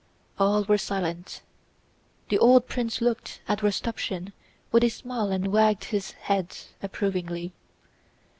All 0.39 0.63
were 0.63 0.79
silent. 0.79 1.43
The 2.29 2.39
old 2.39 2.67
prince 2.67 3.01
looked 3.01 3.39
at 3.47 3.59
Rostopchín 3.59 4.31
with 4.71 4.83
a 4.83 4.89
smile 4.89 5.31
and 5.31 5.49
wagged 5.51 5.83
his 5.83 6.13
head 6.13 6.57
approvingly. 6.81 7.53